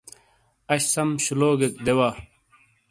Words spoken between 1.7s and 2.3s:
دے وا۔